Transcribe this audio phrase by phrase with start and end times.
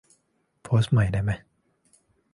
[0.63, 1.37] โพสต์ใหม่ได้มะ